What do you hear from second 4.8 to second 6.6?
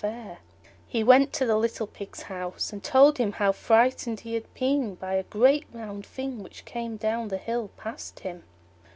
by a great round thing